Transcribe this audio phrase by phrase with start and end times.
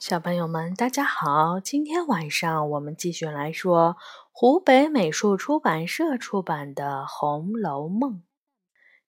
[0.00, 1.60] 小朋友们，大家好！
[1.60, 3.96] 今天晚上我们继续来说
[4.32, 8.12] 湖北美术出版社出版的《红楼梦》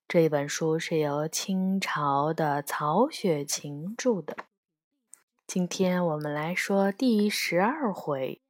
[0.07, 4.37] 这本书，是由清朝的曹雪芹著的。
[5.45, 8.41] 今天我们来说第十二回：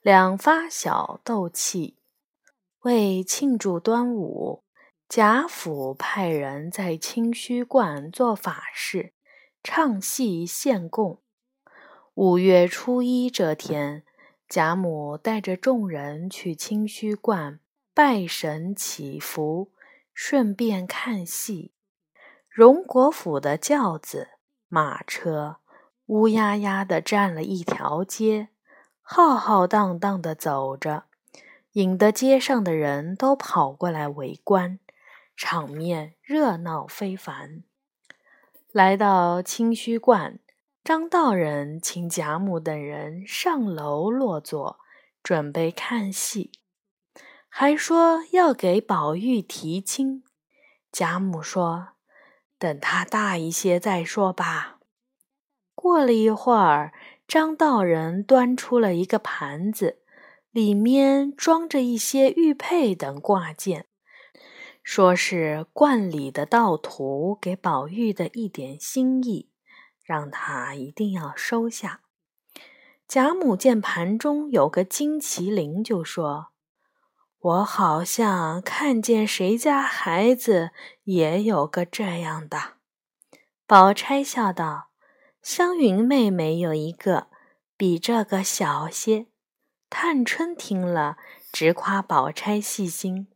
[0.00, 1.98] 两发小斗气。
[2.80, 4.64] 为庆祝端午，
[5.06, 9.12] 贾府派人在清虚观做法事，
[9.62, 11.20] 唱戏献供。
[12.16, 14.04] 五月初一这天，
[14.48, 17.58] 贾母带着众人去清虚观
[17.92, 19.72] 拜神祈福，
[20.12, 21.72] 顺便看戏。
[22.48, 24.28] 荣国府的轿子、
[24.68, 25.56] 马车
[26.06, 28.50] 乌压压的站了一条街，
[29.02, 31.06] 浩浩荡荡的走着，
[31.72, 34.78] 引得街上的人都跑过来围观，
[35.34, 37.64] 场面热闹非凡。
[38.70, 40.38] 来到清虚观。
[40.84, 44.78] 张道人请贾母等人上楼落座，
[45.22, 46.52] 准备看戏，
[47.48, 50.22] 还说要给宝玉提亲。
[50.92, 51.92] 贾母说
[52.60, 54.78] ：“等他大一些再说吧。”
[55.74, 56.92] 过了一会儿，
[57.26, 60.02] 张道人端出了一个盘子，
[60.50, 63.86] 里面装着一些玉佩等挂件，
[64.82, 69.48] 说是观里的道徒给宝玉的一点心意。
[70.04, 72.00] 让他一定要收下。
[73.08, 76.48] 贾母见盘中有个金麒麟，就说
[77.40, 80.70] ：“我好像看见谁家孩子
[81.04, 82.74] 也有个这样的。”
[83.66, 84.88] 宝钗笑道
[85.42, 87.28] ：“湘云妹妹有一个，
[87.76, 89.26] 比这个小些。”
[89.90, 91.16] 探春听了，
[91.52, 93.28] 直夸宝钗细心。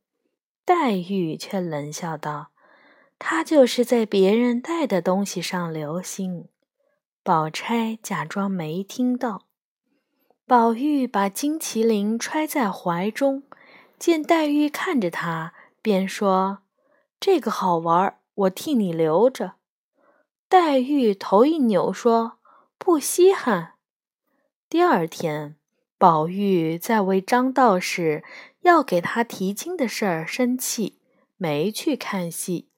[0.65, 2.49] 黛玉却冷笑道
[3.19, 6.49] ：“她就是在别人带的东西上留心。”
[7.29, 9.49] 宝钗假装没听到，
[10.47, 13.43] 宝玉把金麒麟揣在怀中，
[13.99, 15.53] 见黛玉看着他，
[15.83, 16.61] 便说
[17.21, 19.57] ：“这个好玩，我替你留着。”
[20.49, 22.39] 黛玉头一扭，说
[22.79, 23.75] ：“不稀罕。”
[24.71, 25.57] 第二天，
[25.99, 28.25] 宝玉在为张道士
[28.63, 30.99] 要给他提亲的事儿生气，
[31.37, 32.71] 没去看戏。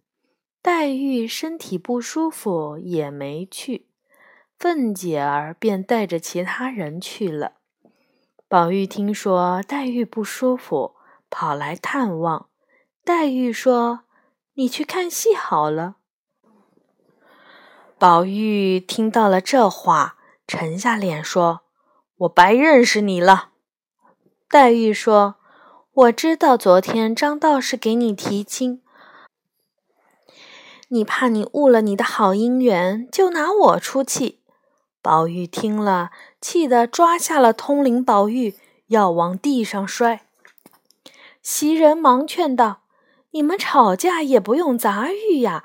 [0.60, 3.86] 黛玉身体不舒服，也没去。
[4.60, 7.52] 凤姐儿便带着其他人去了。
[8.46, 10.96] 宝玉听说黛玉不舒服，
[11.30, 12.50] 跑来探望。
[13.02, 14.00] 黛玉说
[14.56, 15.96] ：“你去看戏好了。”
[17.98, 21.62] 宝玉听到了这话，沉下脸说
[22.18, 23.52] ：“我白认识你了。”
[24.50, 25.36] 黛玉说
[25.90, 28.82] ：“我知道昨天张道士给你提亲，
[30.88, 34.36] 你怕你误了你的好姻缘，就拿我出气。”
[35.02, 38.54] 宝玉听了，气得抓下了通灵宝玉，
[38.88, 40.26] 要往地上摔。
[41.42, 42.82] 袭人忙劝道
[43.32, 45.64] ：“你们吵架也不用砸玉呀，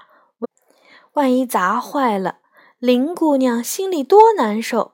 [1.14, 2.38] 万一砸坏了，
[2.80, 4.94] 林姑娘心里多难受。”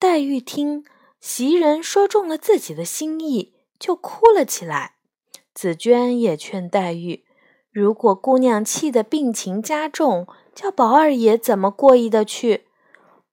[0.00, 0.84] 黛玉听
[1.20, 4.94] 袭人说中了自己的心意，就哭了起来。
[5.52, 7.24] 紫娟也劝黛玉
[7.70, 12.64] ：“如果姑娘气得病情加重，叫宝二爷怎么过意的去？”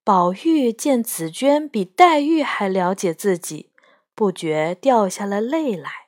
[0.05, 3.71] 宝玉见紫娟比黛玉还了解自己，
[4.13, 6.07] 不觉掉下了泪来。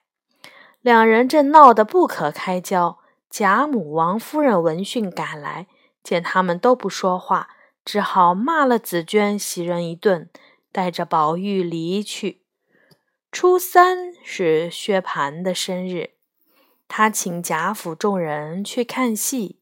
[0.81, 5.67] 两人正闹得不可开交，贾母、王夫人闻讯赶来，
[6.03, 7.51] 见他们都不说话，
[7.85, 10.29] 只好骂了紫娟、袭人一顿，
[10.73, 12.41] 带着宝玉离去。
[13.31, 16.15] 初三是薛蟠的生日，
[16.89, 19.61] 他请贾府众人去看戏。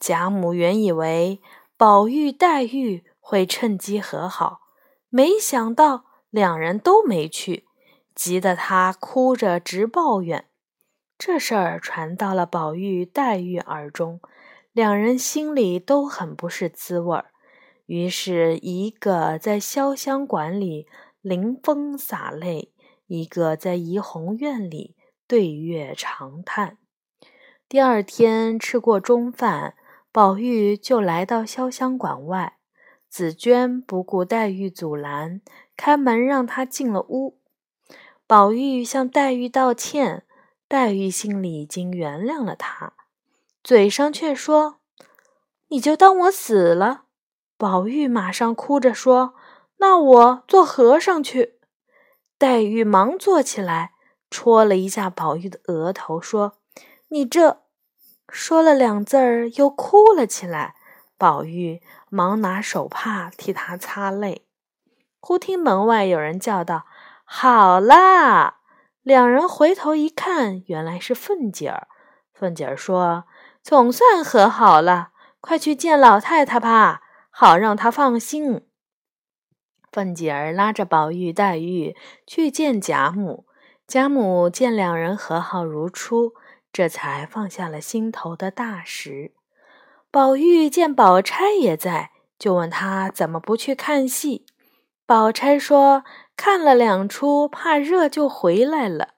[0.00, 1.42] 贾母原以为
[1.76, 3.04] 宝玉、黛玉。
[3.28, 4.60] 会趁机和好，
[5.08, 7.66] 没想到两人都没去，
[8.14, 10.44] 急得他哭着直抱怨。
[11.18, 14.20] 这事儿传到了宝玉、黛玉耳中，
[14.70, 17.32] 两人心里都很不是滋味儿。
[17.86, 20.86] 于是，一个在潇湘馆里
[21.20, 22.72] 临风洒泪，
[23.08, 24.94] 一个在怡红院里
[25.26, 26.78] 对月长叹。
[27.68, 29.74] 第二天吃过中饭，
[30.12, 32.55] 宝玉就来到潇湘馆外。
[33.16, 35.40] 紫娟不顾黛玉阻拦，
[35.74, 37.38] 开门让她进了屋。
[38.26, 40.26] 宝玉向黛玉道歉，
[40.68, 42.92] 黛玉心里已经原谅了他，
[43.64, 44.80] 嘴上却说
[45.68, 47.04] ：“你就当我死了。”
[47.56, 49.32] 宝玉马上哭着说
[49.80, 51.54] ：“那我做和尚去。”
[52.36, 53.92] 黛玉忙坐起来，
[54.28, 56.58] 戳了一下宝玉的额头，说
[57.08, 57.62] ：“你这……”
[58.28, 60.74] 说了两字儿，又哭了起来。
[61.18, 61.80] 宝玉
[62.10, 64.46] 忙拿手帕替他擦泪。
[65.20, 66.86] 忽听门外有人叫道
[67.24, 68.58] ：“好啦！”
[69.02, 71.88] 两人回头一看，原来是凤姐儿。
[72.34, 73.24] 凤姐儿说
[73.62, 75.10] ：“总算和好了，
[75.40, 78.66] 快去见老太太吧，好让她放心。”
[79.92, 81.96] 凤姐儿拉着宝玉、黛玉
[82.26, 83.46] 去见贾母。
[83.86, 86.34] 贾母见两人和好如初，
[86.72, 89.35] 这才放下了心头的大石。
[90.16, 94.46] 宝玉见宝钗也在，就问他怎么不去看戏。
[95.04, 96.04] 宝钗说
[96.34, 99.08] ：“看了两出，怕热就回来了。”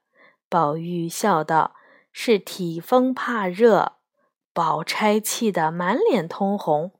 [0.50, 1.76] 宝玉笑道
[2.10, 3.92] ：“是体风怕热。”
[4.52, 6.90] 宝钗气得满脸通红。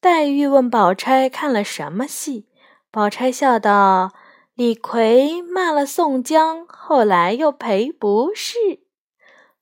[0.00, 2.48] 黛玉问宝钗看了什么戏，
[2.90, 4.14] 宝钗笑道
[4.56, 8.58] ：“李逵骂了宋江，后来又赔不是。”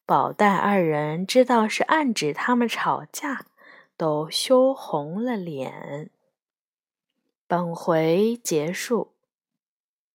[0.07, 3.45] 宝黛二人知道是暗指他们吵架，
[3.97, 6.11] 都羞红了脸。
[7.47, 9.16] 本回结束。